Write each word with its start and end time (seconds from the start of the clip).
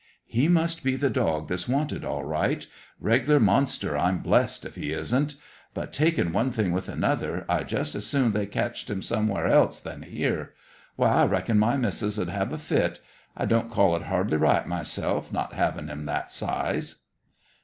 "He 0.25 0.47
must 0.47 0.83
be 0.83 0.95
the 0.95 1.11
dog 1.11 1.47
that's 1.47 1.67
wanted, 1.67 2.03
all 2.03 2.23
right; 2.23 2.65
reg'ler 2.99 3.39
monster, 3.39 3.95
I'm 3.95 4.17
blessed 4.17 4.65
if 4.65 4.73
he 4.73 4.91
isn't. 4.93 5.35
But, 5.75 5.93
takin' 5.93 6.33
one 6.33 6.49
thing 6.49 6.71
with 6.71 6.89
another, 6.89 7.45
I'd 7.47 7.69
just 7.69 7.93
as 7.93 8.03
soon 8.07 8.31
they 8.31 8.47
catched 8.47 8.89
him 8.89 9.03
somewhere 9.03 9.45
else 9.45 9.79
than 9.79 10.01
here. 10.01 10.55
Why, 10.95 11.09
I 11.09 11.25
reckon 11.27 11.59
my 11.59 11.77
missis 11.77 12.17
'ud 12.17 12.29
have 12.29 12.51
a 12.51 12.57
fit. 12.57 12.99
I 13.37 13.45
don't 13.45 13.69
call 13.69 13.95
it 13.95 14.01
hardly 14.01 14.37
right, 14.37 14.65
myself; 14.67 15.31
not 15.31 15.53
'avin' 15.53 15.87
'em 15.87 16.05
that 16.05 16.31
size." 16.31 17.01